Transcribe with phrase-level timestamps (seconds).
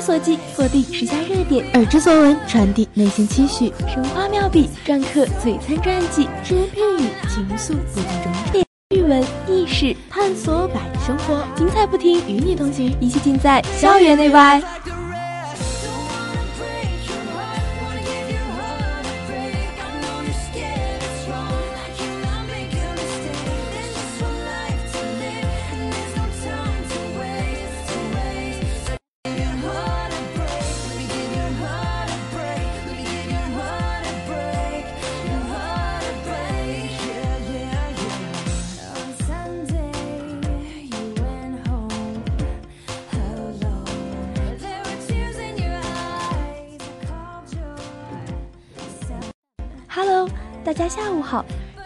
[0.00, 8.64] 所记锁定时下热点，耳之所闻传递内心期许，神花妙笔篆刻璀璨传记，只言片语情愫不言中点，
[8.96, 14.60] 语文意识探索百生活，精彩不停与你同行，一切尽在校园内外。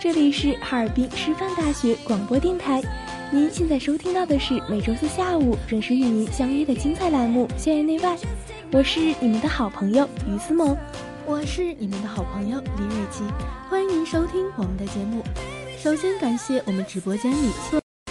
[0.05, 2.79] 这里是哈尔滨师范大学广播电台。
[3.33, 8.15] 您现在收听到的是每周四下午准时与您相约的精彩栏目《校园内外》，
[8.71, 10.77] 我是你们的好朋友于思萌，
[11.25, 13.25] 我是你们的好朋友李蕊琪，
[13.71, 15.23] 欢迎您收听我们的节目。
[15.79, 17.51] 首先感谢我们直播间里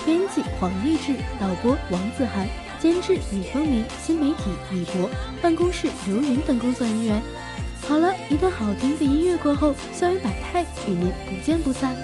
[0.03, 2.47] 编辑黄丽志、导播王子涵、
[2.79, 5.07] 监制李风明、新媒体李博、
[5.43, 7.21] 办公室刘云等工作人员。
[7.87, 11.95] 好了一段好听的音乐过后，校园百态与您不见不散。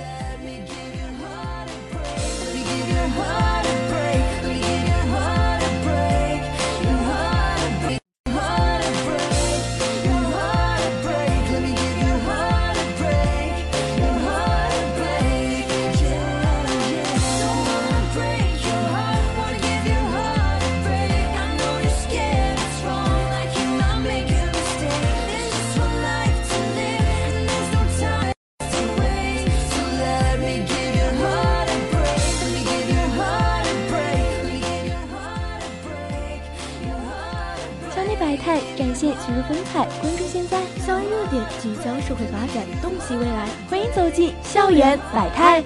[39.49, 43.47] 风采，关注现在校园热点，聚焦社会发展，洞悉未来。
[43.67, 45.63] 欢迎走进校园百态。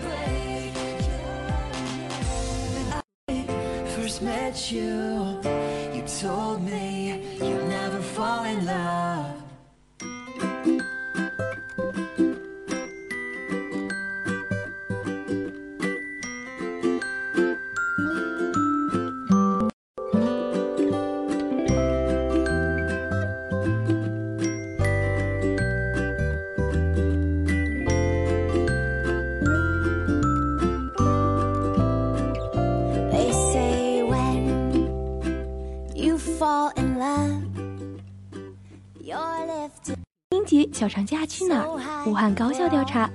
[40.72, 42.04] 小长假去哪儿？
[42.06, 43.10] 武汉高校调查，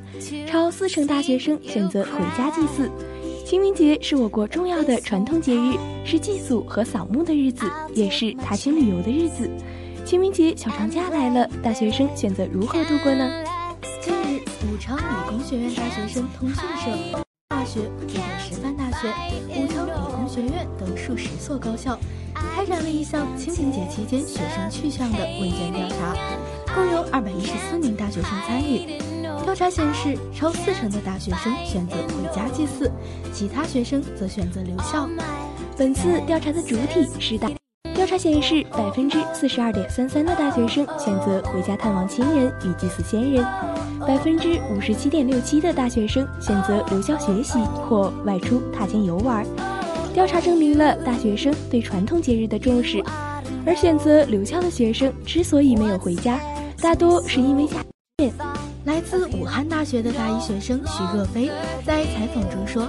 [0.46, 2.90] 超四成大学生选择回家祭祀。
[3.44, 5.74] 清明节是我国重要的传统节日，
[6.04, 9.48] 是祭祖和扫墓的日子，也是踏青旅游的日子。
[10.04, 13.30] 清明节小长假来了，大学生选择如何度过呢？
[14.02, 17.18] 近日，武昌理工学院大学生通讯社、
[17.48, 19.08] 大学、湖北师范大学、
[19.54, 21.98] 武昌理工学院等数十所高校。
[22.54, 26.14] 开展了一项清明节期间学生去向的问卷调查，
[26.74, 28.98] 共有二百一十四名大学生参与。
[29.44, 32.90] 调查显示，超四成的大学生选择回家祭祀，
[33.32, 35.08] 其他学生则选择留校。
[35.76, 37.50] 本次调查的主体是大。
[37.94, 43.44] 调查显示，百分之四十二点三三的大学生选择回家探望亲人与祭祀先人，
[44.06, 49.44] 百分之五十七点六七的大学生选择留校学习或外出踏青游玩。
[50.14, 53.02] 调查证明了大学生对传统节日的重视，
[53.64, 56.38] 而选择留校的学生之所以没有回家，
[56.80, 57.84] 大多是因为家。
[58.84, 61.50] 来自武汉大学的大一学生徐若飞
[61.84, 62.88] 在采访中说：“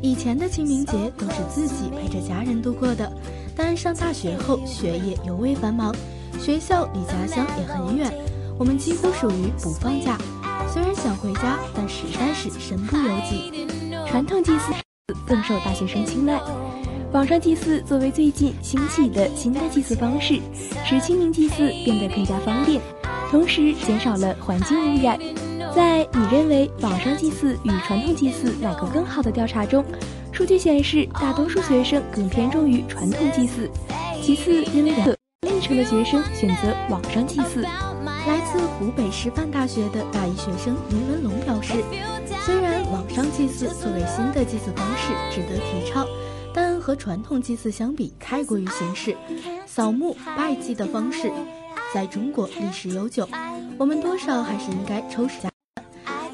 [0.00, 3.12] 以前的清明节都是自己陪着家人度过的，
[3.56, 5.94] 但上大学后学业尤为繁忙，
[6.40, 8.12] 学校离家乡也很远，
[8.58, 10.16] 我们几乎属于不放假。
[10.72, 13.66] 虽然想回家，但实在是身不由己。
[14.06, 14.72] 传统祭祀
[15.26, 16.40] 更受大学生青睐。
[17.12, 20.40] 网上祭祀作为最近兴起的新的祭祀方式，
[20.84, 22.80] 使清明祭祀变得更加方便。”
[23.30, 25.18] 同时减少了环境污染。
[25.74, 29.84] 在你认为网上祭祀与传统祭祀哪个更好的调查中，
[30.30, 33.68] 数据显示大多数学生更偏重于传统祭祀。
[34.22, 35.08] 其次，因为两
[35.42, 37.62] 另一成的学生选择网上祭祀。
[37.62, 41.74] 来自湖北师范大学的大一学生林文龙表示，
[42.46, 46.06] 虽然网上祭祀作为新的祭祀方式值得提倡，
[46.54, 49.16] 但和传统祭祀相比太过于形式，
[49.66, 51.30] 扫墓拜祭的方式。
[51.94, 53.24] 在中国历史悠久，
[53.78, 55.48] 我们多少还是应该抽时间。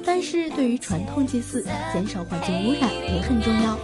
[0.02, 1.62] 但是对于传统祭祀，
[1.92, 3.76] 减少环境污染也很重要。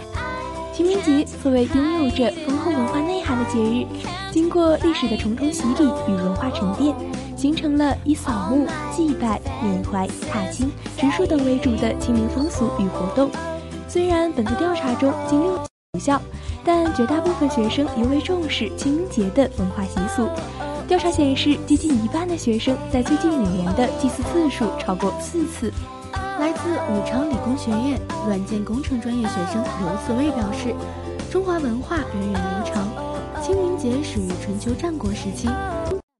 [0.73, 3.85] 清明节作为拥有着丰厚文化内涵的节日，
[4.31, 6.95] 经过历史的重重洗礼与文化沉淀，
[7.37, 13.29] 形成了以扫墓、祭拜、缅怀、踏青、植树等为主的清明风俗与活动。
[13.87, 15.55] 虽然本次调查中仅六
[15.93, 16.19] 学校，
[16.65, 20.27] 但绝大部分学生尤为重视清明节的文化习俗。
[20.87, 25.69] 调查显示，接近一半的学生在最近五年的祭祀次数超过四次。
[26.39, 30.73] 来自武昌理工学院软件工程专业学生刘子卫表示
[31.29, 32.87] ：“中华文化源远流长，
[33.43, 35.49] 清明节始于春秋战国时期，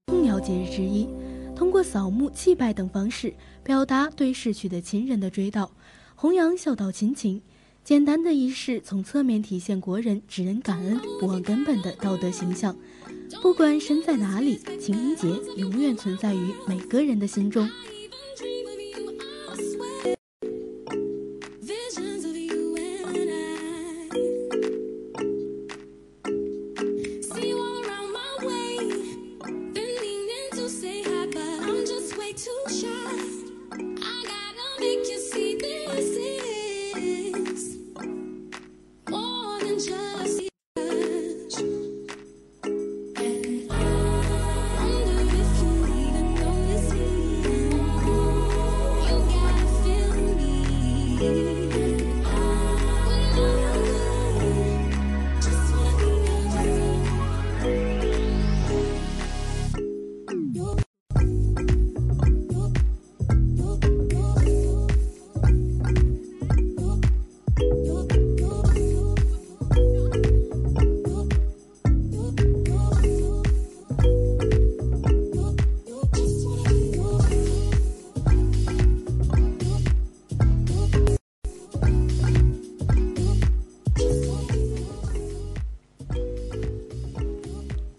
[0.08, 1.08] 重要节日之一。
[1.56, 3.34] 通过扫墓、祭拜等方式，
[3.64, 5.70] 表达对逝去的亲人的追悼，
[6.16, 7.42] 弘扬孝道亲情。
[7.86, 12.76] 简单的仪式，从侧面体现国人知恩感恩、不忘根本的道德形象。”
[13.42, 17.70] 不管身在哪里，情人节永远存在于每个人的心中。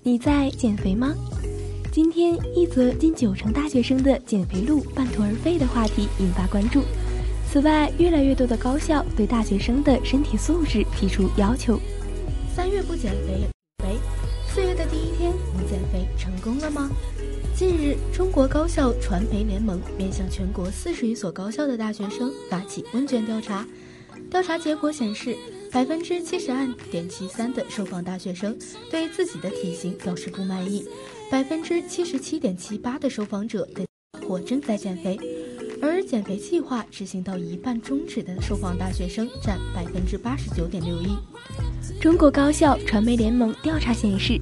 [0.09, 1.15] 你在减肥吗？
[1.93, 6.81] 今天一则近九成大学生的减肥路半途而废的话题引发关注。
[7.47, 11.79] 此外，越来越多的高校对大学生的身体素质提出要求。
[12.57, 13.47] 三月不减肥，
[13.85, 13.99] 肥；
[14.49, 16.89] 四月的第一天，你减肥成功了吗？
[17.55, 23.67] 近日，中国高校传媒联盟面向全国四十余所高校的大学生发起问卷调查，
[24.31, 25.37] 调查结果显示。
[25.71, 28.57] 百分之七十二点七三的受访大学生
[28.91, 30.85] 对自己的体型表示不满意，
[31.31, 33.87] 百分之七十七点七八的受访者对
[34.27, 35.19] 或正在减肥，
[35.81, 41.17] 而减肥计划执行到一半终止的受访大学生占百分之八十九点六一。
[42.01, 44.41] 中国高校传媒联盟调查显示，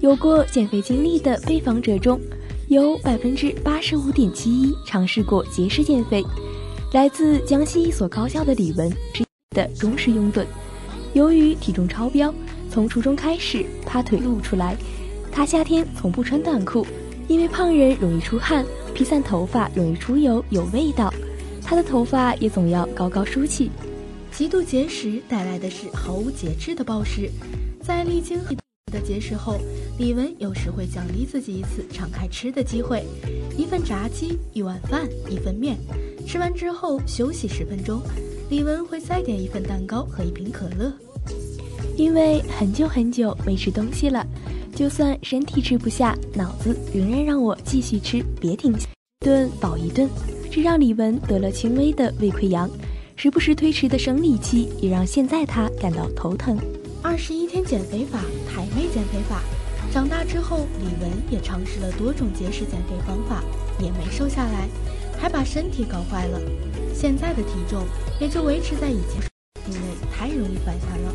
[0.00, 2.20] 有过减肥经历的被访者中，
[2.68, 6.24] 有百分之八十五点七一尝试过节食减肥。
[6.92, 8.90] 来自江西一所高校的李文
[9.52, 10.44] 的忠实拥趸。
[11.14, 12.34] 由于体重超标，
[12.70, 14.76] 从初中开始怕腿露出来，
[15.30, 16.86] 他夏天从不穿短裤，
[17.28, 21.12] 因为胖人容易出汗，披散头发容易出油有味道，
[21.62, 23.70] 他的头发也总要高高梳起。
[24.30, 27.30] 极度节食带来的是毫无节制的暴食，
[27.82, 28.38] 在历经
[28.90, 29.58] 的节食后，
[29.98, 33.04] 李文有时会奖励自己一次敞开吃的机会，
[33.56, 35.76] 一份炸鸡，一碗饭，一份面，
[36.26, 38.00] 吃完之后休息十分钟。
[38.52, 40.92] 李文会再点一份蛋糕和一瓶可乐，
[41.96, 44.26] 因为很久很久没吃东西了，
[44.76, 48.86] 就算身体吃不下，脑子仍然让我继续吃，别停下，
[49.20, 50.06] 顿饱一顿。
[50.50, 52.68] 这让李文得了轻微的胃溃疡，
[53.16, 56.58] 时不时推迟的生理期也让现在他感到头疼。
[57.00, 59.40] 二十一天减肥法、台妹减肥法。
[59.90, 63.42] 长大之后，李文也尝试了多种节食减肥方法，
[63.78, 64.68] 也没瘦下来，
[65.18, 66.38] 还把身体搞坏了。
[66.92, 67.84] 现在的体重
[68.20, 69.22] 也就维持在以前，
[69.66, 69.80] 因为
[70.12, 71.12] 太容易反弹了。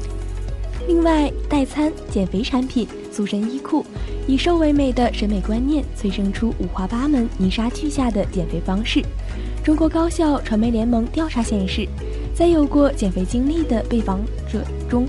[0.87, 3.85] 另外，代餐、减肥产品、塑身衣裤，
[4.25, 9.03] 以瘦为美的审美观念催生出五花八门、泥沙俱下的减肥方式。
[9.63, 11.85] 中国高校传媒联盟调查显示，
[12.33, 14.19] 在有过减肥经历的被访
[14.49, 15.05] 者中，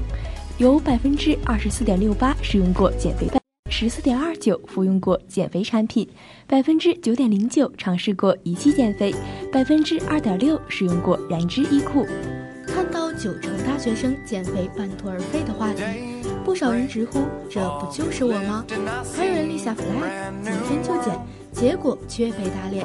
[0.56, 3.26] 有百分之二十四点六八使用过减肥
[3.70, 6.08] 十四点二九服用过减肥产品，
[6.46, 9.14] 百分之九点零九尝试过仪器减肥，
[9.52, 12.06] 百分之二点六使用过燃脂衣裤。
[12.66, 15.82] 看到九成大学生减肥半途而废的话题，
[16.44, 17.20] 不少人直呼
[17.50, 18.64] 这不就是我吗？
[19.14, 21.18] 还有人立下 flag，今天就减，
[21.52, 22.84] 结果却被打脸。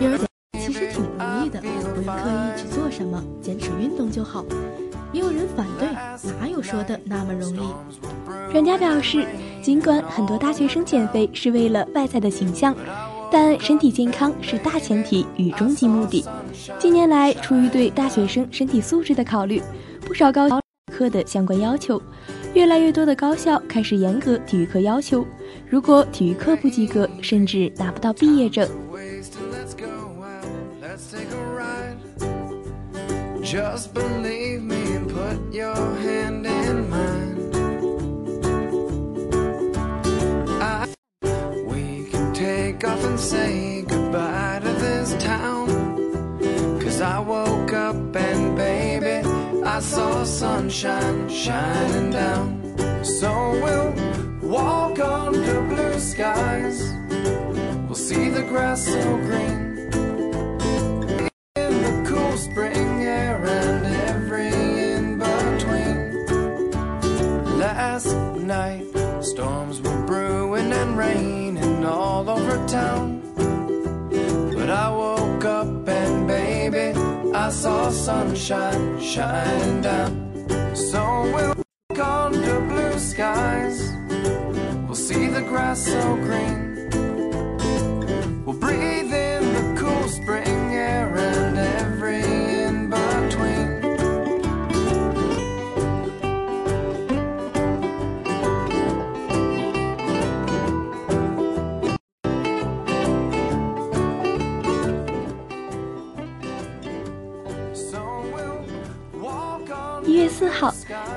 [0.00, 0.20] 有人
[0.60, 1.66] 其实挺容易的，不
[2.00, 4.44] 用刻意去做什么，坚持运动就好。
[5.12, 5.88] 也有人反对，
[6.40, 8.52] 哪有说的那么容易？
[8.52, 9.26] 专家表示，
[9.62, 12.74] 尽管很多大学生减肥是为了外在的形象。
[13.34, 16.22] 但身体健康是大前提与终极目的。
[16.78, 19.62] 近年来，出于对大学生身体素质的考虑，
[20.02, 20.60] 不少高
[20.92, 21.98] 课的相关要求，
[22.52, 25.24] 越来越多的高校开始严格体育课要求。
[25.66, 28.68] 如果体育课不及格，甚至拿不到毕业证。
[42.82, 45.68] Wake up and say goodbye to this town.
[46.80, 49.28] Cause I woke up and baby,
[49.64, 53.04] I saw sunshine shining down.
[53.04, 53.30] So
[53.62, 53.92] we'll
[54.42, 56.92] walk under blue skies.
[57.86, 59.60] We'll see the grass so green.
[61.56, 62.91] In the cool spring
[68.52, 68.84] night,
[69.24, 73.04] storms were brewing and raining all over town.
[74.56, 76.88] But I woke up and baby,
[77.44, 80.12] I saw sunshine shining down.
[80.74, 81.00] So
[81.34, 81.54] we'll
[81.88, 83.78] walk under blue skies.
[84.86, 86.61] We'll see the grass so green.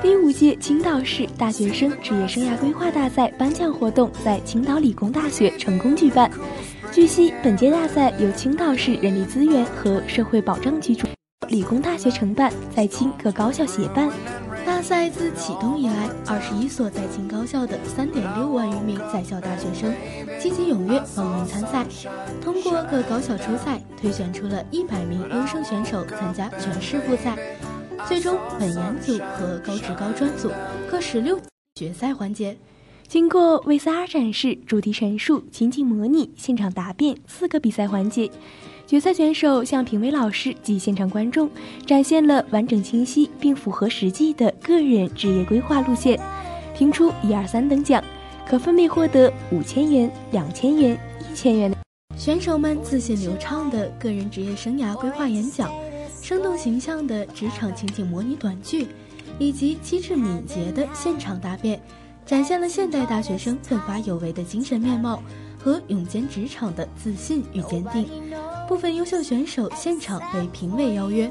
[0.06, 6.30] 第五届青岛市大学生职业生涯规划大赛颁奖活动在青岛理工大学成功举办。
[6.92, 11.08] 据悉，本届大赛由青岛市人力资源和社会保障局主
[11.48, 14.08] 理工大学承办，在青各高校协办。
[14.64, 19.92] 大赛自启动以来，二十一所在青高校的三点六万余名在校大学生
[20.38, 21.84] 积极踊跃报名参赛，
[22.40, 27.36] 通过各高校初赛，推选出了一百名优胜选手参加全市复赛。
[28.08, 30.48] 最终，本研组和高职高专组
[30.88, 31.38] 各十六
[31.74, 32.56] 决赛环节。
[33.08, 38.30] 经过 VCR 展示、主题陈述、情景模拟、现场答辩四个比赛环节，
[38.86, 41.50] 决赛选手向评委老师及现场观众
[41.84, 46.18] 展现了完整清晰并符合实际的个人职业规划路线，
[46.76, 48.02] 评出一二三等奖，
[48.48, 50.98] 可分别获得五千元、两千元、
[51.28, 51.72] 一千元。
[52.16, 55.68] 选手们自信流畅的个人职业生涯规划演讲。
[56.26, 58.88] 生动形象的职场情景模拟短剧，
[59.38, 61.80] 以及机智敏捷的现场答辩，
[62.26, 65.22] 展现了现代大学生奋发有为的精神面貌
[65.56, 68.08] 和勇肩职场的自信与坚定。
[68.66, 71.30] 部分优秀选手现场被评委邀约。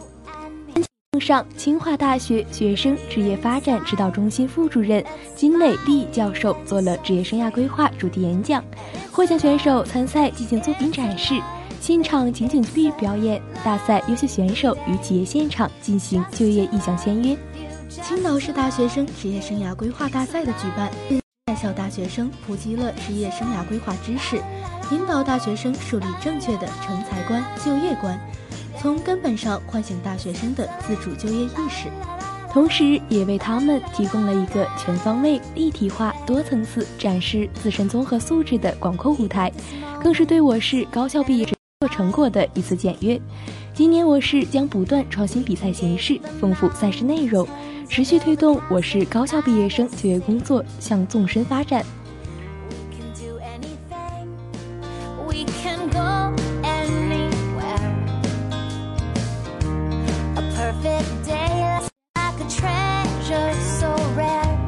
[1.20, 5.04] 上，清华大学学生职业发展指导中心副主任
[5.36, 8.64] 金磊利教授做了职业生涯规划主题演讲，
[9.12, 11.34] 获奖选手参赛进行作品展示。
[11.86, 17.38] 现场情景剧表演，大赛优秀选手与企业现场进行就业意向签约。
[17.88, 20.92] 青岛市大学生职业生涯规划大赛的举办，
[21.46, 24.42] 在校大学生普及了职业生涯规划知识，
[24.90, 28.20] 引导大学生树立正确的成才观、就业观，
[28.82, 31.88] 从根本上唤醒大学生的自主就业意识，
[32.52, 39.52] 同时也为他们提供了一个全方位、立体化、多层次展示自身综合素质的广阔舞台，
[40.02, 41.55] 更是对我市高校毕业。
[41.82, 43.20] 做成果的一次检阅。
[43.74, 47.46] 今年我市将不断创新比赛形式，丰富赛事内容，
[47.90, 51.86] 持续推动我市高校毕业生就业工作向纵深发展。
[63.28, 64.65] just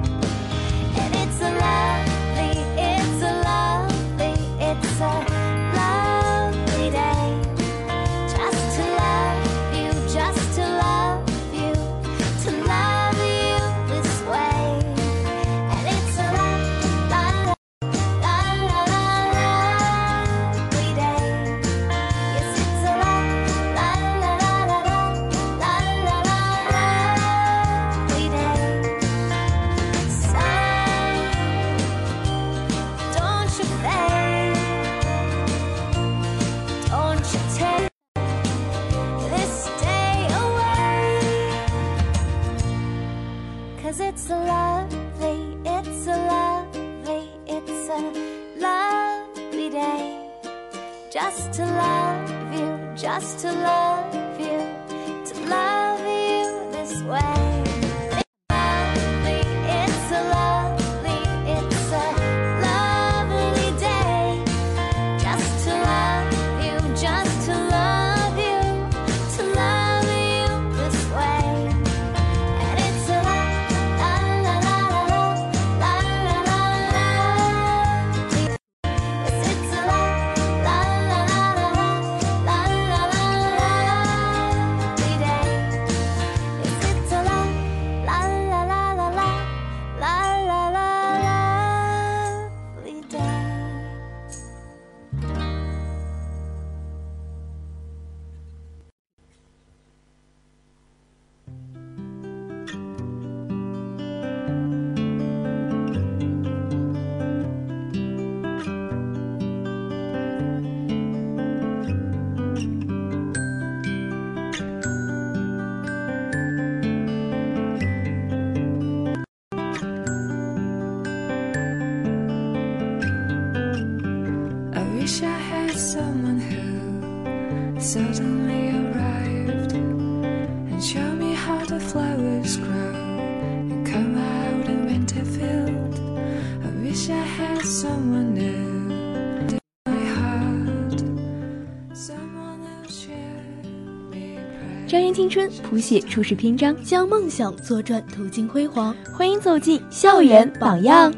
[145.27, 148.95] 青春谱写初始篇章，将梦想坐转途经辉煌。
[149.11, 151.13] 欢迎走进校园榜样。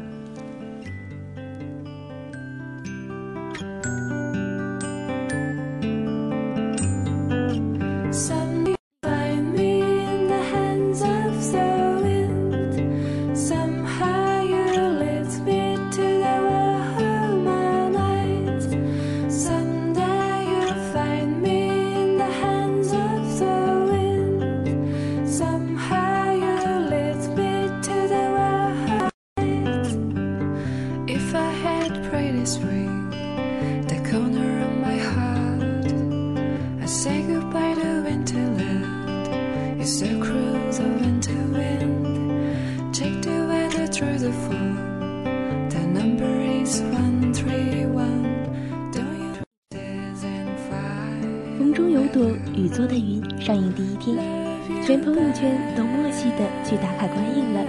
[36.90, 39.28] Say goodbye to winterland.
[39.80, 42.92] It's so cruel, the winter wind.
[42.92, 44.74] Take the weather through the fall.
[45.70, 48.90] The number is one three one.
[48.90, 51.58] Don't you is in five?
[51.58, 54.18] 风中有朵雨做的云上映第一天，
[54.84, 57.64] 全朋友圈都默契的去打卡观影了。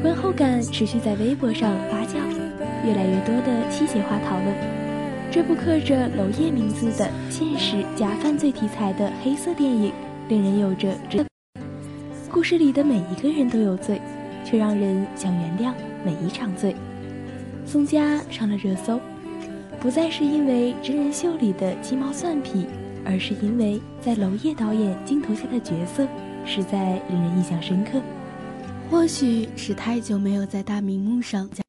[0.00, 2.16] 观后感持续在微博上发酵，
[2.86, 4.79] 越来越多的细节化讨论。
[5.32, 9.92] 这部刻着娄烨名字的现实加犯罪题材的黑色电影，
[10.28, 11.24] 令人有着这
[12.28, 14.00] 故事里的每一个人都有罪，
[14.44, 15.72] 却让人想原谅
[16.04, 16.74] 每一场罪。
[17.64, 18.98] 宋佳上了热搜，
[19.78, 22.66] 不再是因为真人秀里的鸡毛蒜皮，
[23.04, 26.08] 而是因为在娄烨导演镜头下的角色
[26.44, 28.00] 实在令人印象深刻。
[28.90, 31.64] 或许是太久没有在大荧幕上讲，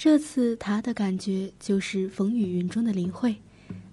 [0.00, 3.34] 这次他的感觉就是风雨云中的林慧，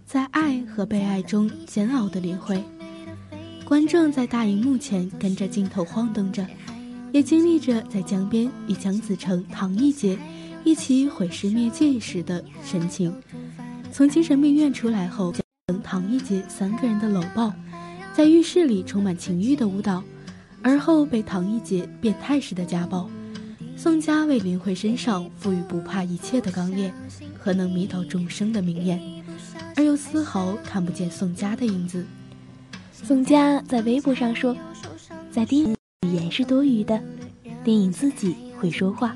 [0.06, 2.64] 在爱和被爱中煎熬的林慧。
[3.66, 6.46] 观众在大荧幕前跟着镜头晃动着，
[7.12, 10.16] 也经历着在江边与姜子成、唐艺杰
[10.64, 13.12] 一起毁尸灭迹时的神情。
[13.92, 15.34] 从精神病院出来后，
[15.84, 17.52] 唐艺杰三个人的搂抱，
[18.14, 20.04] 在浴室里充满情欲的舞蹈。
[20.62, 23.10] 而后被唐艺杰变态式的家暴，
[23.78, 26.92] 宋佳为林慧身上赋予不怕一切的刚烈
[27.38, 29.00] 和能迷倒众生的明艳，
[29.76, 32.06] 而又丝毫看不见宋佳的影子。
[32.92, 34.56] 宋佳在微博上说
[35.30, 35.76] ：“在电影
[36.08, 37.00] 语言是多余的，
[37.64, 39.16] 电影自己会说话。”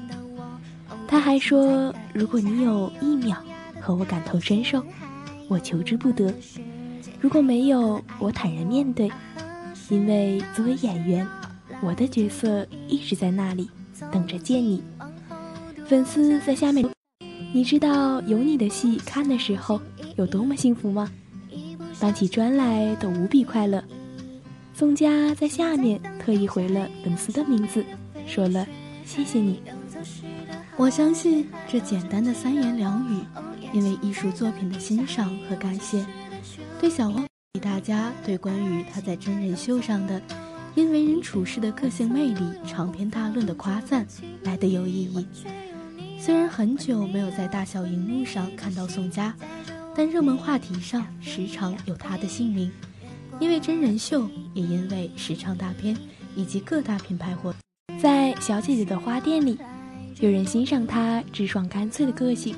[1.08, 3.42] 他还说：“如果你有一秒
[3.82, 4.84] 和我感同身受，
[5.48, 6.32] 我求之不得；
[7.20, 9.10] 如果没有，我坦然面对，
[9.90, 11.26] 因为作为演员。”
[11.82, 13.70] 我的角色一直在那里
[14.12, 14.82] 等着见你。
[15.86, 16.88] 粉丝在下面，
[17.54, 19.82] 你知道有你的戏看的时候
[20.16, 21.12] 有多么幸福吗？
[22.00, 23.84] 搬起砖来都无比快乐。
[24.74, 27.84] 宋佳在下面特意回了粉丝的名字，
[28.26, 28.66] 说了
[29.04, 29.62] 谢谢你。
[30.78, 33.20] 我相信这简单的三言两语，
[33.74, 36.06] 因为艺术作品的欣赏和感谢，
[36.80, 37.28] 对小汪
[37.62, 40.22] 大家对关于他在真人秀上的。
[40.76, 44.06] 因为人处事的个性魅力长篇大论的夸赞
[44.44, 45.26] 来得有意义。
[46.20, 49.34] 虽然很久没有在大小荧幕上看到宋佳，
[49.96, 52.72] 但热门话题上时常有她的姓名。
[53.40, 55.96] 因为真人秀，也因为时尚大片
[56.36, 57.56] 以及各大品牌活，
[58.02, 59.58] 在《小姐姐的花店》里，
[60.20, 62.54] 有人欣赏她直爽干脆的个性，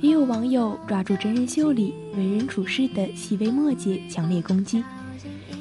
[0.00, 4.82] 也有网友抓住真人秀里为人处事的细微末节强烈攻击，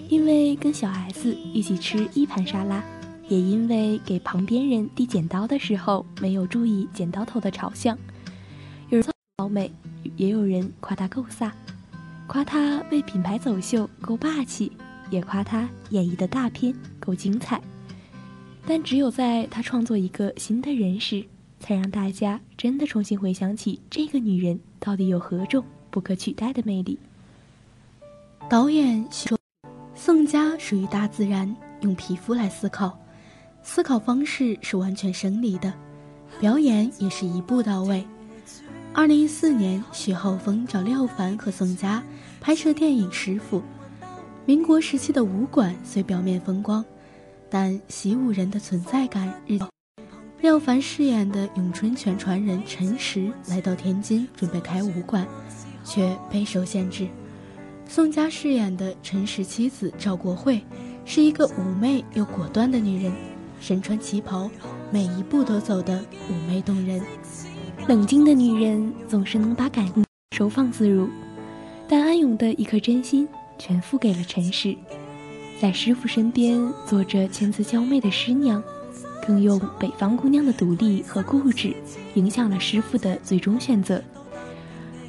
[0.09, 2.83] 因为跟小 S 一起吃一盘沙拉，
[3.27, 7.97] 也因为给旁边人递剪刀的时候没有注意剪刀头的朝向。
[8.89, 9.71] 有人好美，
[10.15, 11.51] 也有人夸她够飒，
[12.27, 14.71] 夸她为品牌走秀够霸气，
[15.09, 17.59] 也夸她演绎的大片够精彩。
[18.67, 21.25] 但只有在她创作一个新的人时，
[21.59, 26.99] 才让大家真的重新回想起这个女人到底有何种不可取代的魅力。
[28.47, 29.37] 导演说，
[29.97, 32.99] 宋佳属于大自然，用皮肤来思考，
[33.63, 35.73] 思考方式是完全生理的，
[36.39, 38.05] 表演也是一步到位。
[38.93, 42.03] 二零一四年，徐浩峰找廖凡和宋佳
[42.41, 43.59] 拍摄电影《师傅》。
[44.45, 46.83] 民国时期的武馆虽表面风光，
[47.49, 49.57] 但习武人的存在感日。
[50.41, 55.25] 廖凡饰演的咏春拳传人陈实来到天津，准备开武馆，
[55.85, 57.07] 却备受限制。
[57.87, 60.61] 宋佳饰演的陈实妻子赵国慧，
[61.05, 63.13] 是一个妩媚又果断的女人，
[63.59, 64.49] 身穿旗袍，
[64.91, 67.01] 每一步都走得妩媚动人。
[67.87, 70.03] 冷静的女人总是能把感情
[70.35, 71.07] 收放自如，
[71.87, 74.75] 但安永的一颗真心全付给了陈实，
[75.61, 78.61] 在师傅身边做着千姿娇媚的师娘。
[79.25, 81.73] 更用北方姑娘的独立和固执，
[82.13, 84.03] 影响了师傅的最终选择。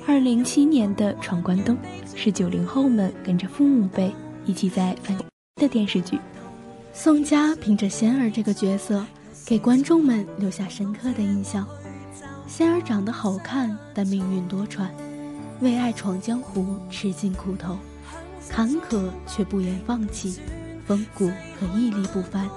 [0.08, 1.76] 二零零七年的《闯关东》
[2.14, 4.14] 是九零后们跟着父母辈
[4.44, 5.18] 一起在翻
[5.56, 6.16] 的电视剧。
[6.92, 9.04] 宋佳凭着仙儿这个角色，
[9.44, 11.66] 给观众们留下深刻的印象。
[12.46, 14.86] 仙儿长得好看，但命运多舛，
[15.60, 17.76] 为爱闯江湖，吃尽苦头，
[18.48, 20.38] 坎坷却不言放弃，
[20.86, 21.26] 风骨
[21.58, 22.48] 和屹立不凡。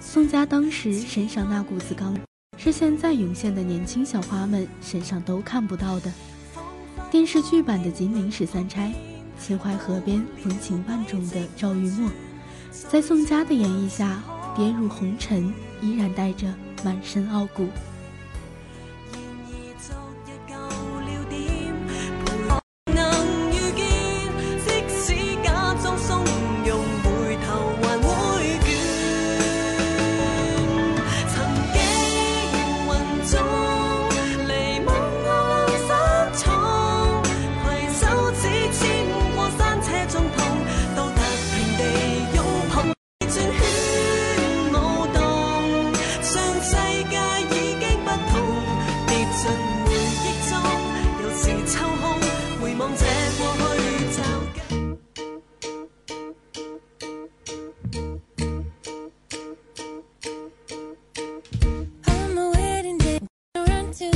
[0.00, 2.14] 宋佳当时身上那股子刚，
[2.58, 6.12] 是现在涌现的年轻小花们身上都看不到的。
[7.10, 8.88] 电视剧版的《金陵十三钗》，
[9.42, 12.10] 秦淮河边风情万种的赵玉墨，
[12.70, 14.22] 在宋佳的演绎下，
[14.54, 16.46] 跌入红尘，依然带着
[16.84, 17.66] 满身傲骨。
[63.98, 64.08] 最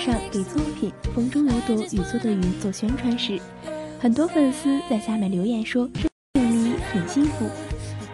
[0.00, 3.38] 上给作品《风中有朵雨做的云》做宣传时，
[4.00, 5.86] 很多粉丝在下面留言说
[6.40, 7.46] ：“影迷很幸福，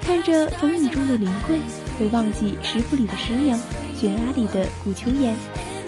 [0.01, 1.61] 看着风雨中的林桂，
[1.97, 3.57] 会忘记师傅里的师娘，
[3.97, 5.37] 悬崖里的顾秋妍，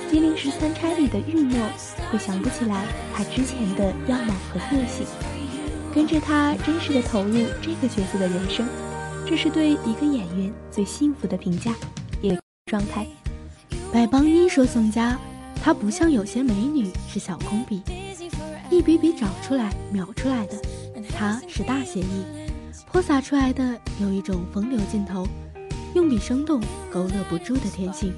[0.08, 1.58] 金陵十三钗里的玉墨，
[2.12, 5.04] 会想不起来她之前的样貌和个性，
[5.92, 8.64] 跟着他真实的投入这个角色的人生，
[9.26, 11.74] 这是对一个演员最幸福的评价，
[12.22, 13.04] 也状态。”
[13.90, 15.18] 百邦一说宋佳，
[15.62, 17.82] 她不像有些美女是小工笔，
[18.70, 20.54] 一笔笔找出来描出来的，
[21.14, 22.24] 她是大写意，
[22.90, 25.26] 泼洒出来的有一种风流劲头，
[25.94, 28.12] 用笔生动，勾勒不住的天性，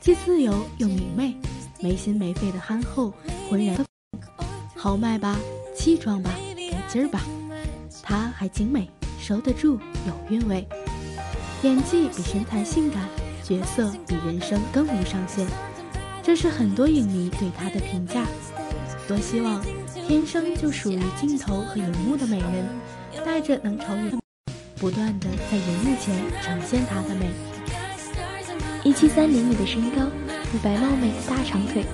[0.00, 1.36] 既自由又明媚，
[1.80, 3.12] 没心没肺的憨厚
[3.50, 3.84] 浑然，
[4.74, 5.38] 豪迈吧，
[5.76, 7.20] 气壮吧，给劲儿吧，
[8.02, 8.88] 她还精美，
[9.20, 10.66] 收得住，有韵味，
[11.62, 13.02] 演技比身材性感。
[13.42, 15.44] 角色比人生更无上限，
[16.22, 18.26] 这是很多影迷对她的评价。
[19.08, 19.60] 多希望
[20.06, 22.68] 天生就属于镜头和荧幕的美人，
[23.24, 24.12] 带着能超越，
[24.76, 27.28] 不断的在荧幕前呈现她的美。
[28.84, 30.06] 一七三厘米的身高，
[30.44, 31.84] 肤白貌美的大长腿，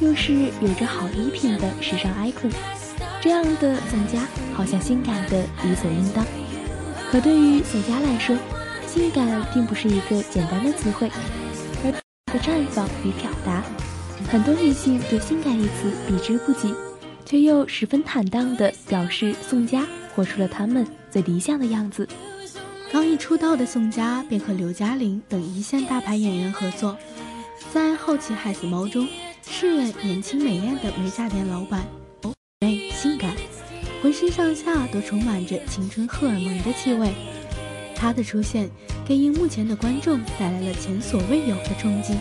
[0.00, 2.50] 又是有着好衣品的时尚 icon，
[3.20, 6.24] 这样的宋佳好像性感的理所应当。
[7.10, 8.34] 可对于宋佳来说，
[8.86, 11.10] 性感并不是一个简单的词汇，
[12.32, 13.62] 的绽放与表达。
[14.28, 16.74] 很多女性对“性感”一词避之不及，
[17.24, 22.08] 却又十分坦荡地表示宋佳活出了她们最理想的样子。
[22.90, 26.96] 刚一出道的宋佳便和刘嘉玲等一线大牌演员合作，
[27.72, 29.06] 在《好奇害死猫》中
[29.48, 31.86] 饰演年轻美艳的美甲店老板，
[32.60, 33.36] 美性感，
[34.02, 37.12] 浑身上下都充满着青春荷尔蒙的气味。
[37.96, 38.70] 她的出现
[39.06, 42.14] 给荧幕前的观众带来了前所未有的冲击。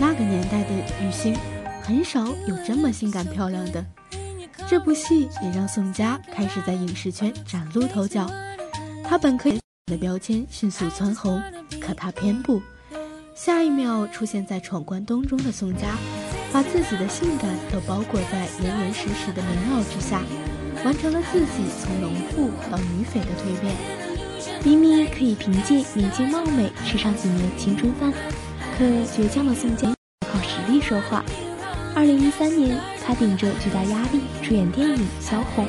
[0.00, 0.70] 那个年代的
[1.00, 1.36] 女星
[1.82, 3.84] 很少有这么性感漂亮的。
[4.66, 8.30] 这部戏也让宋佳开始在影视圈崭露头角。
[9.04, 11.42] 她本可以的标签迅速蹿红，
[11.80, 12.60] 可她偏不。
[13.34, 15.96] 下一秒出现在《闯关东》中的宋佳，
[16.52, 20.22] 把自己的性感都包裹在严严实实的棉袄之下，
[20.84, 24.07] 完成了自己从农妇到女匪的蜕变。
[24.64, 28.12] 明明可以凭借年轻貌美吃上几年青春饭，
[28.76, 31.24] 可倔强的宋佳靠实力说话。
[31.94, 35.64] 二零一三年，她顶着巨大压力出演电影《萧红》，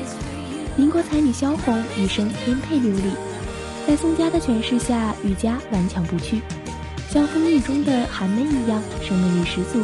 [0.76, 3.10] 民国才女萧红一生颠沛流离，
[3.86, 6.40] 在宋佳的诠释下愈加顽强不屈，
[7.08, 9.80] 像风雨中的寒梅一样生命力十足。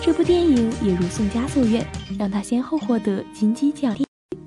[0.00, 1.84] 这部电影也如宋佳所愿，
[2.18, 3.96] 让她先后获得金鸡奖。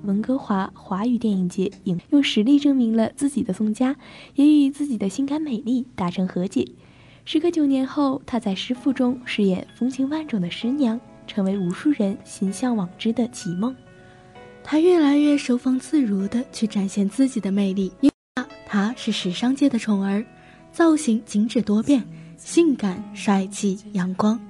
[0.04, 3.96] 温哥华华语电影节影用实力证明了自己的宋佳，
[4.34, 6.66] 也与自己的性感美丽达成和解。
[7.24, 13.74] 时隔九年后，她在《师傅》中饰演风情万种的师娘，成为无数人心向往之的绮梦。
[14.62, 20.24] 她越来越收放自如地去展现自己的魅力，因为她是时尚界的宠儿，
[20.72, 22.02] 造型精致多变，
[22.36, 24.40] 性感、帅气、阳光，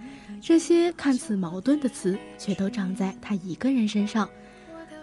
[0.40, 4.28] 这些看似矛盾的词，却都长在她一个人身上。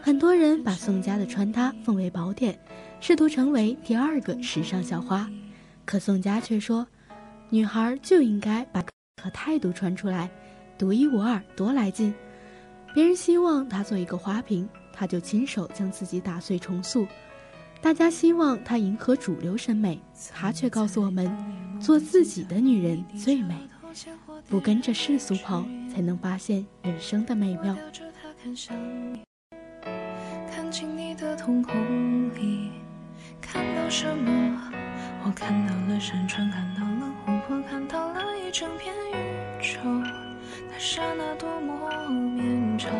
[0.05, 2.55] 很多人把宋佳的穿搭奉为宝典，
[2.99, 5.27] 试图成为第二个时尚校花，
[5.83, 6.85] 可宋佳却说
[7.49, 8.85] ：“女孩就应该把
[9.19, 10.29] 和态度穿出来，
[10.77, 12.13] 独一无二，多来劲。”
[12.93, 17.07] 别人希望她做一个花瓶，她就亲手将自己打碎重塑；
[17.81, 19.99] 大家希望她迎合主流审美，
[20.31, 21.35] 她却告诉我们：
[21.81, 23.55] 做自己的女人最美，
[24.47, 27.75] 不跟着世俗跑，才能发现人生的美妙。
[31.45, 31.75] 瞳孔
[32.33, 32.71] 里
[33.39, 34.71] 看到什么？
[35.23, 39.79] 我看到了山川，看到了湖泊，看到了一整片宇宙。
[40.67, 42.91] 那刹那多么绵长，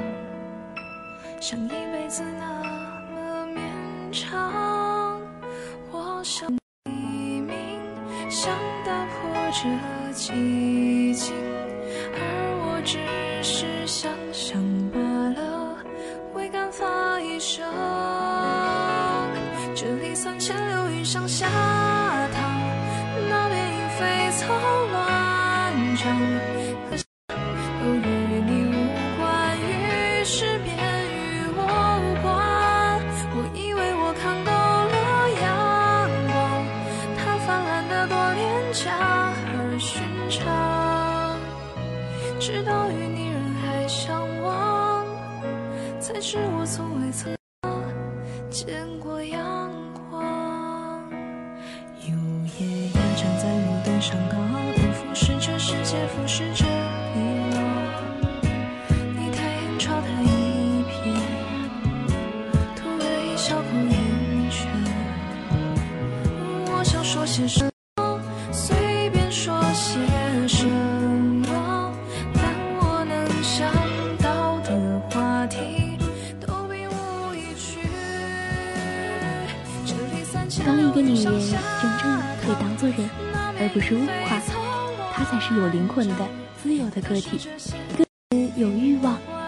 [1.41, 2.62] 像一辈子那
[3.15, 3.65] 么绵
[4.12, 4.74] 长。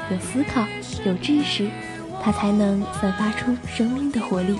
[0.09, 0.65] 有思考、
[1.05, 1.69] 有知识，
[2.23, 4.57] 它才能散发出生命的活力。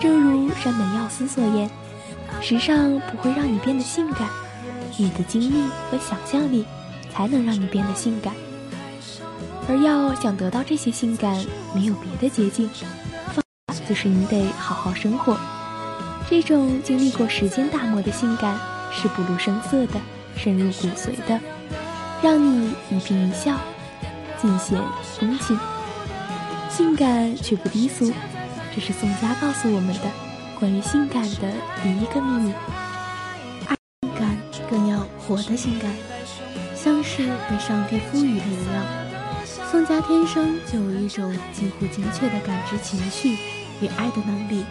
[0.00, 1.68] 正如山本耀司所言
[2.40, 4.28] ：“时尚不会让你变得性感，
[4.96, 6.64] 你的经历和想象力
[7.12, 8.32] 才能让你变得性感。
[9.68, 11.36] 而要想得到这些性感，
[11.74, 12.68] 没有别的捷径，
[13.26, 15.36] 方法就是你得好好生活。
[16.30, 18.58] 这种经历过时间打磨的性感，
[18.92, 20.00] 是不露声色的，
[20.36, 21.40] 深入骨髓的，
[22.22, 23.56] 让你一颦一笑
[24.40, 24.80] 尽显
[25.18, 25.58] 风情。
[26.70, 28.12] 性感却不低俗，
[28.74, 30.02] 这是宋佳告诉我们的
[30.58, 32.52] 关于性感的第一个秘密。
[34.02, 34.36] 性感
[34.70, 35.90] 更要活得性感，
[36.76, 38.84] 像是被上帝赋予的一样。
[39.70, 43.36] 宋佳天生就有一种近乎精确的感知情绪
[43.80, 44.64] 与爱的能力，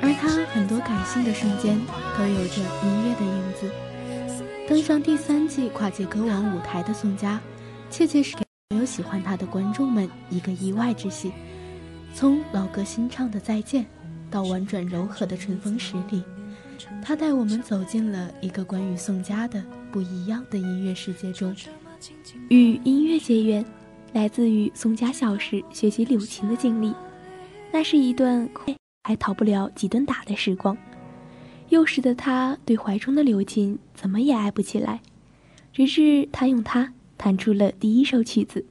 [0.00, 1.80] 而她很多感性的瞬间
[2.16, 3.70] 都有着音乐的影子。
[4.68, 7.38] 登上第三季跨界歌王舞台的宋佳，
[7.90, 8.36] 切切是
[8.72, 11.30] 给所有喜欢他的观众们一个意外之喜。
[12.14, 13.84] 从老歌新唱的《再见》，
[14.30, 16.20] 到婉转柔和的《春风十里》，
[17.02, 21.54] 他带我们走进了一个关于宋佳的不一样的音乐世界中。
[22.48, 23.62] 与音乐结缘，
[24.14, 26.94] 来自于宋佳小时学习柳琴的经历，
[27.70, 28.48] 那是一段
[29.04, 30.74] 还逃不了几顿打的时光。
[31.68, 35.00] 幼时的他对怀中的柳琴怎么也爱不起来，
[35.74, 38.64] 直至他用它弹出了第一首曲子。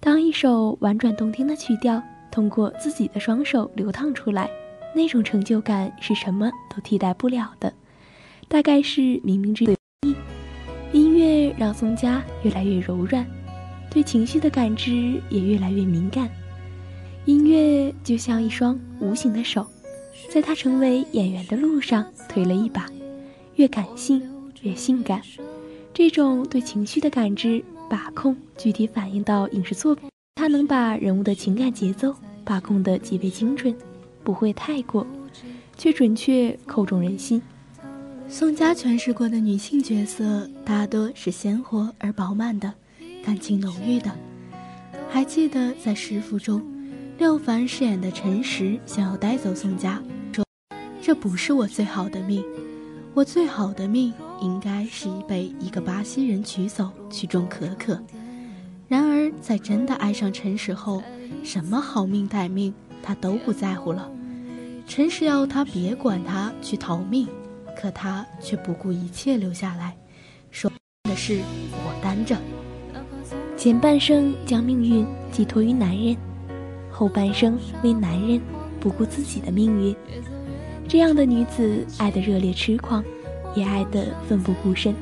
[0.00, 4.50] 当一首婉转动听的曲调通过自己的双手流淌出来，
[4.92, 7.72] 那种成就感是什么都替代不了的。
[8.48, 9.64] 大概是冥冥之
[10.02, 10.16] 意，
[10.90, 13.24] 音乐让宋佳越来越柔软，
[13.88, 16.28] 对情绪的感知也越来越敏感。
[17.24, 19.64] 音乐就像一双无形的手。
[20.28, 22.86] 在他成为演员的路上推了一把，
[23.54, 24.20] 越感性
[24.62, 25.22] 越性感。
[25.94, 33.74] 这种对情绪的感知把控，具体反映到影视作品，他能把人物的情感节奏把控得极为精准，
[34.22, 35.06] 不会太过，
[35.76, 37.40] 却准确扣中人心。
[38.28, 42.72] 宋佳诠释过的女性角色大多是鲜活而饱满的，
[43.24, 44.10] 感情浓郁的。
[45.08, 46.60] 还记得在《师傅》中，
[47.18, 50.02] 廖凡饰演的陈实想要带走宋佳。
[50.32, 50.44] 说
[51.00, 52.44] 这不是我最好的命，
[53.16, 57.98] 我最好的命应该是被一个巴西人取走去种可可。
[58.86, 61.02] 然而，在真的爱上陈实后，
[61.42, 64.12] 什么好命歹命他都不在乎了。
[64.86, 67.26] 陈实要他别管他去逃命，
[67.74, 69.96] 可他却不顾一切留下来，
[70.50, 70.70] 说
[71.04, 71.40] 的是
[71.72, 72.36] 我担着。
[73.56, 76.14] 前半生将命运寄托于男人，
[76.90, 78.38] 后半生为男人
[78.78, 79.96] 不顾自己的命运。
[80.88, 83.04] 这样的女子爱得热烈痴狂，
[83.54, 84.94] 也爱得奋不顾身。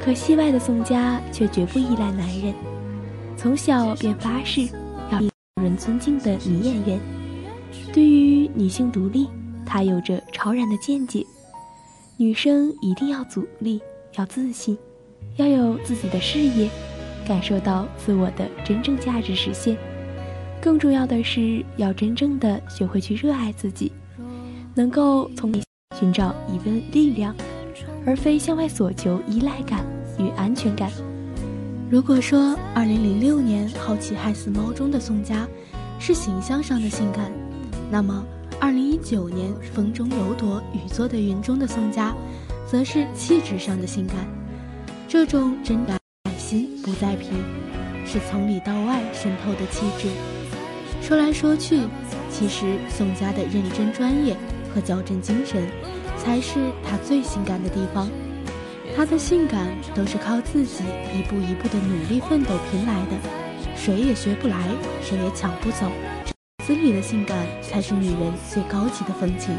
[0.00, 2.54] 可戏外的宋佳却绝不依赖男人，
[3.36, 4.62] 从小便发誓
[5.10, 5.20] 要
[5.56, 6.98] 让人尊敬的女演员。
[7.92, 9.28] 对于女性独立，
[9.64, 11.24] 她有着超然的见解。
[12.16, 13.80] 女生一定要独立，
[14.16, 14.76] 要自信，
[15.36, 16.68] 要有自己的事业，
[17.26, 19.76] 感受到自我的真正价值实现。
[20.60, 23.92] 更重要的是，要真正的学会去热爱自己。
[24.74, 25.62] 能够从里
[25.96, 27.34] 寻找一份力量，
[28.04, 29.84] 而非向外索求依赖感
[30.18, 30.90] 与安全感。
[31.90, 35.46] 如果说2006年《好奇害死猫》中的宋佳
[36.00, 37.30] 是形象上的性感，
[37.90, 38.24] 那么
[38.60, 42.12] 2019年《风中有朵雨做的云》中的宋佳，
[42.66, 44.16] 则是气质上的性感。
[45.06, 47.28] 这种真感在心不在皮，
[48.04, 50.08] 是从里到外渗透的气质。
[51.00, 51.82] 说来说去，
[52.30, 54.36] 其实宋佳的认真专业。
[54.74, 55.62] 和矫正精神，
[56.18, 58.10] 才是她最性感的地方。
[58.96, 60.82] 她的性感都是靠自己
[61.16, 63.16] 一步一步的努力奋斗拼来的，
[63.76, 64.56] 谁也学不来，
[65.02, 65.90] 谁也抢不走。
[66.66, 69.54] 子里的性感才是女人最高级的风景。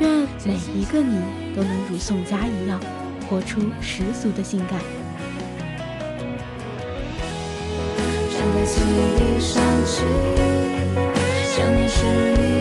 [0.00, 0.10] 愿
[0.44, 1.20] 每一个你
[1.54, 2.80] 都能如宋佳一样，
[3.28, 4.80] 活出十足的性感。
[8.30, 10.02] 站在记忆上起，
[11.54, 12.59] 想你是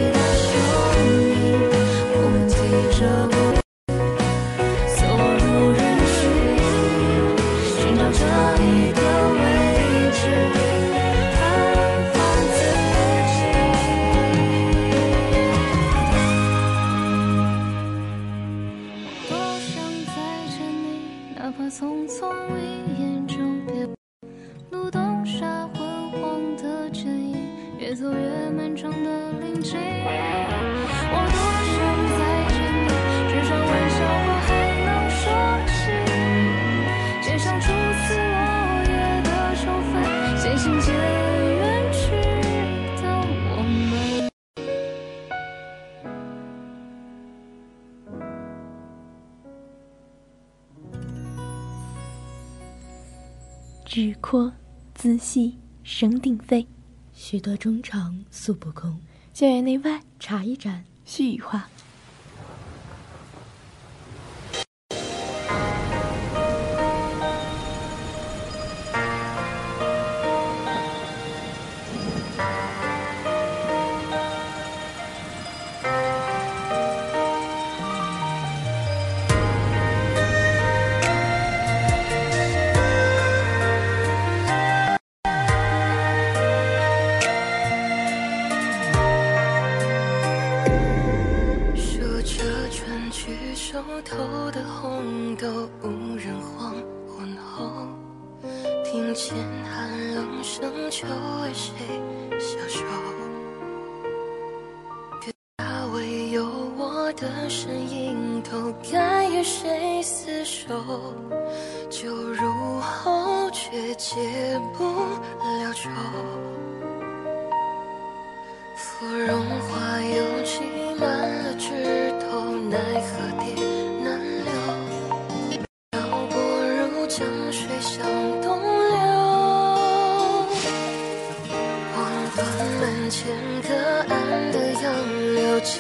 [53.92, 54.54] 志阔
[54.94, 56.68] 自细，声鼎费，
[57.12, 58.96] 许多衷肠诉不空，
[59.34, 60.86] 校园内外茶一盏。
[61.08, 61.68] 絮语话。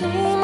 [0.01, 0.38] 你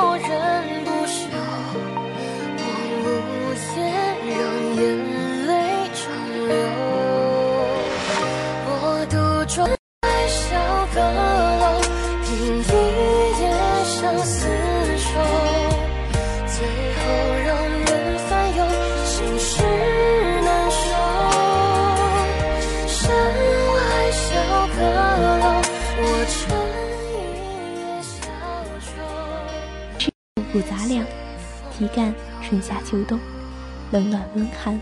[33.95, 34.77] 冷暖温寒。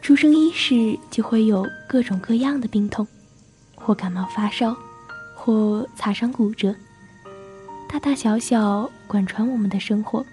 [0.00, 3.06] 出生伊始就会有各种各样的病痛，
[3.74, 4.74] 或感冒发烧，
[5.34, 6.74] 或擦伤骨折，
[7.86, 10.24] 大大小小贯穿我们的生活。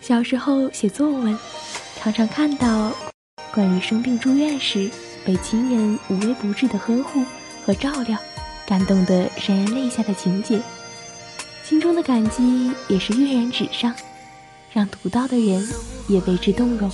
[0.00, 1.36] 小时候写作文，
[1.96, 2.92] 常常看到
[3.52, 4.88] 关于生病住院时
[5.24, 7.24] 被亲人无微不至的呵护
[7.66, 8.16] 和照料，
[8.66, 10.60] 感动得潸然泪下的情节。
[11.64, 13.92] 心中的感激也是跃然纸上，
[14.72, 15.66] 让读到的人
[16.08, 16.90] 也为之动容。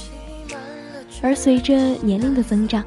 [1.21, 2.85] 而随着年龄的增长，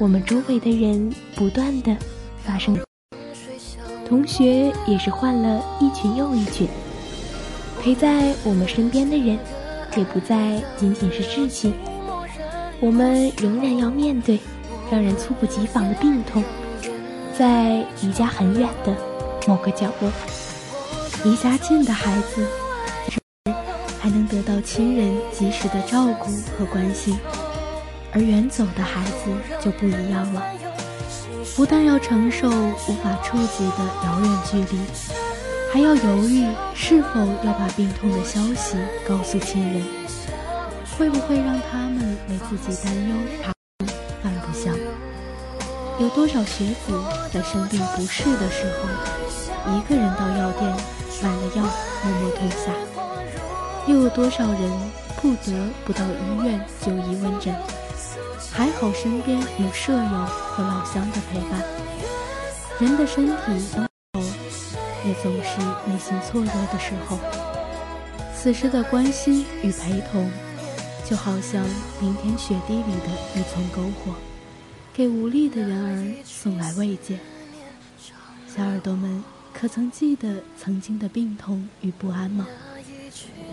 [0.00, 1.96] 我们周围的人不断的
[2.44, 2.78] 发生，
[4.08, 6.66] 同学也是换了一群又一群，
[7.80, 9.38] 陪在我们身边的人
[9.96, 11.74] 也不再仅仅是至亲，
[12.80, 14.40] 我们仍然要面对
[14.90, 16.42] 让人猝不及防的病痛，
[17.36, 18.96] 在离家很远的
[19.46, 20.10] 某个角落。
[21.24, 22.46] 离家近的孩子，
[24.32, 27.18] 得到亲人及时的照顾和关心，
[28.14, 29.30] 而远走的孩子
[29.60, 30.42] 就不一样了，
[31.54, 34.80] 不但要承受无法触及的遥远距离，
[35.70, 39.82] 还要犹豫是否要把病痛的消息告诉亲人，
[40.96, 43.14] 会不会让他们为自己担忧，
[44.22, 44.74] 犯不详。
[45.98, 46.98] 有多少学子
[47.30, 50.74] 在生病不适的时候，一个人到药店
[51.22, 51.62] 买了药，
[52.02, 52.72] 默默吞下；
[53.86, 54.70] 又有多少人
[55.20, 57.54] 不得不到医院就医问诊，
[58.52, 61.62] 还好身边有舍友和老乡的陪伴。
[62.78, 63.82] 人的身体都
[65.06, 67.18] 也总是内心脆弱的时候，
[68.34, 70.30] 此时的关心与陪同，
[71.04, 71.64] 就好像
[71.98, 74.14] 冰天雪地里的一丛篝火。
[74.94, 77.18] 给无力的人儿送来慰藉。
[78.46, 82.46] 小耳朵们，可曾记得曾经的病痛与不安吗？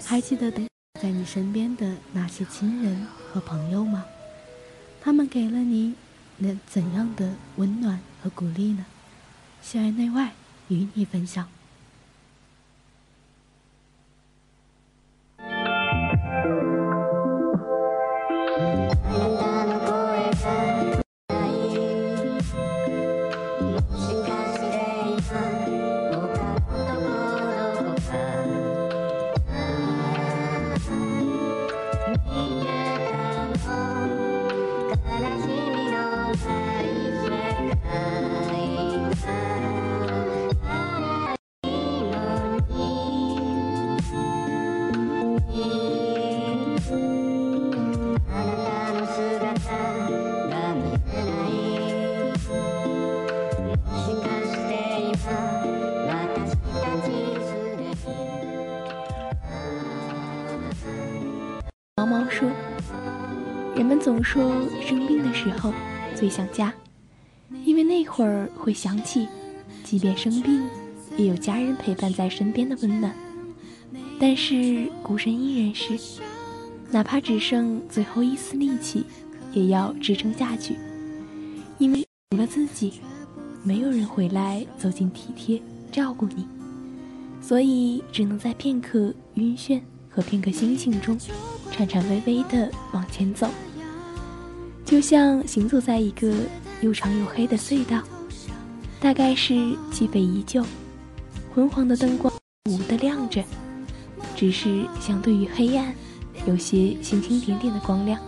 [0.05, 0.51] 还记得
[0.99, 4.05] 在你身边的那些亲人和朋友吗？
[5.01, 5.95] 他们给了你
[6.37, 8.85] 那怎样的温暖和鼓励呢？
[9.61, 10.33] 校园内外
[10.69, 11.47] 与你分享。
[66.29, 66.73] 想家，
[67.65, 69.27] 因为那会儿会想起，
[69.83, 70.61] 即便生病，
[71.17, 73.13] 也有家人陪伴在身边的温暖。
[74.19, 76.21] 但是孤身一人时，
[76.91, 79.05] 哪怕只剩最后一丝力气，
[79.51, 80.75] 也要支撑下去，
[81.77, 82.93] 因为除了自己，
[83.63, 85.61] 没有人回来走进体贴
[85.91, 86.45] 照顾你，
[87.41, 91.17] 所以只能在片刻晕眩和片刻清醒中。”
[91.71, 93.47] 颤颤巍巍地往前走，
[94.89, 96.33] 就像行走在一个
[96.81, 98.01] 又长又黑的隧道，
[98.99, 99.53] 大概是
[99.91, 100.65] 气氛依旧，
[101.53, 102.33] 昏黄的灯光
[102.67, 103.43] 无的亮着，
[104.35, 105.93] 只是相对于黑暗，
[106.47, 108.19] 有些星星点点的光亮。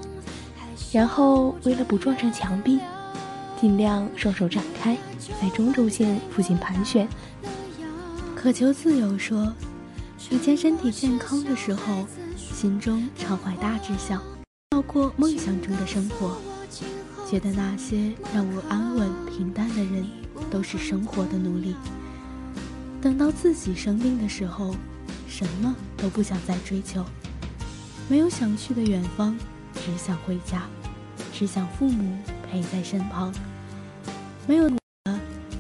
[0.92, 2.78] 然后为了不撞上墙壁，
[3.60, 4.96] 尽量双手展开，
[5.42, 7.08] 在中轴线附近盘旋，
[8.36, 9.18] 渴求自由。
[9.18, 9.52] 说，
[10.30, 12.06] 以前身体健康的时候，
[12.38, 14.22] 心中常怀大志向，
[14.74, 16.38] 要过梦想中的生活，
[17.32, 20.06] 觉得那些让我安稳平淡的人，
[20.50, 21.78] 都是生活的奴隶。
[23.02, 24.76] 等到自己生病的时候，
[25.30, 27.06] 什么都不想再追求，
[28.10, 29.34] 没有想去的远方，
[29.76, 30.64] 只想回家，
[31.32, 32.18] 只想父母
[32.52, 33.34] 陪在身旁。
[34.46, 34.78] 没有了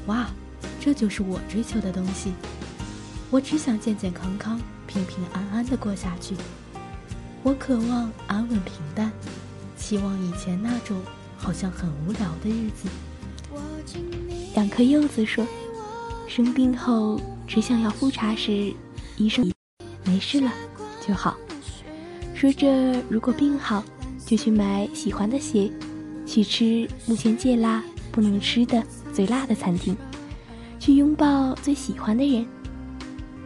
[0.07, 0.29] 哇，
[0.77, 2.33] 这就是我追求的东西。
[3.29, 6.35] 我只想健健康康、平平安安的过下去。
[7.43, 9.09] 我渴望安稳平淡，
[9.77, 11.01] 期望以前那种
[11.41, 12.87] 好像很无聊的日子。
[14.53, 15.45] 两颗柚子说。
[16.27, 18.73] 生病后只想要复查时，
[19.17, 19.51] 医生
[20.05, 20.49] 没事了
[21.05, 21.35] 就好。
[22.33, 23.83] 说着，如果病好，
[24.25, 25.69] 就去买喜欢的鞋，
[26.25, 27.83] 去吃目前戒辣
[28.13, 28.81] 不能吃的
[29.13, 29.93] 最辣的餐厅，
[30.79, 32.47] 去拥抱最喜欢的人。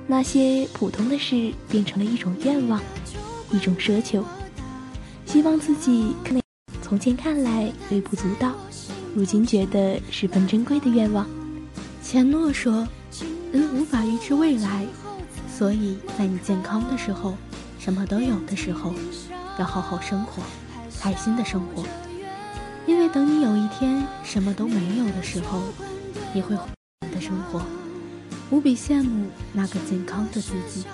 [0.05, 2.79] 那些普通的事变成了一种愿望，
[3.51, 4.23] 一种奢求，
[5.25, 6.13] 希望自己
[6.95, 8.53] 从前看来微不足道，
[9.13, 11.27] 如今觉得十分珍贵的愿望。
[12.01, 12.87] 钱诺说
[13.51, 14.85] ：“人无法预知未来，
[15.53, 17.33] 所以在你健康的时候，
[17.79, 18.93] 什么都有的时候，
[19.59, 20.41] 要好好生活，
[20.97, 21.83] 开心的生活。
[22.87, 25.63] 因为等你有一天什么都没有的时候，
[26.33, 26.55] 你会
[27.13, 27.61] 的生活，
[28.49, 30.85] 无比羡慕那个健康的自己。”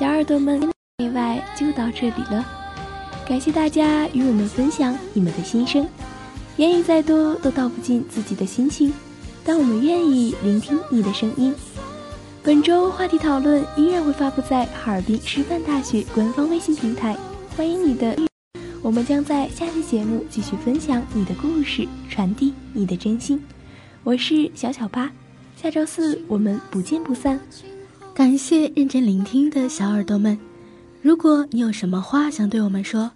[0.00, 0.58] 小耳朵们，
[0.96, 2.42] 内外就到这里了。
[3.28, 5.86] 感谢大家与我们分享你们的心声，
[6.56, 8.90] 言语再多都道不尽自己的心情，
[9.44, 11.54] 但我们愿意聆听你的声音。
[12.42, 17.14] 本周话题讨论依然会发布在哈尔滨师范大学官方微信平台，
[17.54, 18.16] 欢迎你的。
[18.80, 23.38] 我们将在下期节目继续分享你的故事，传递你的真心。
[24.02, 25.12] 我是小小八，
[25.60, 27.38] 下周四我们不见不散。
[28.14, 30.38] 感谢认真聆听的小耳朵们，
[31.00, 33.10] 如果你有什么话想对我们说，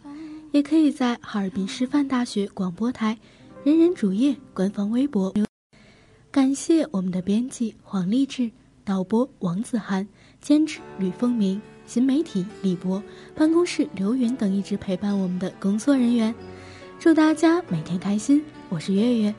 [0.53, 3.16] 也可以在哈尔滨师范大学广播台
[3.64, 5.32] 人人主页官方微博。
[6.30, 8.51] 感谢我们的编辑黄励志、
[8.82, 10.07] 导播王子涵、
[10.40, 13.03] 监制吕凤鸣、新媒体李博、
[13.34, 16.34] 办公室刘云等一直陪伴我们的工作人员。
[16.99, 18.42] 祝大家每天开心！
[18.70, 19.34] 我是月月，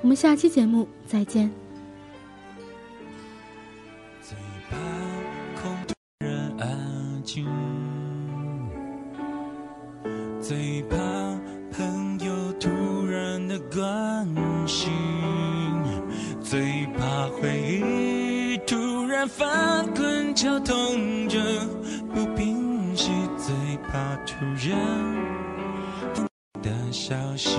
[0.00, 1.67] 我们下期节目再见。
[10.40, 10.96] 最怕
[11.70, 12.70] 朋友突
[13.04, 14.26] 然的关
[14.66, 14.90] 心，
[16.40, 21.38] 最怕回忆突然翻滚绞痛着
[22.14, 23.54] 不平息，最
[23.88, 24.34] 怕突
[24.66, 24.78] 然
[26.62, 27.58] 的消息。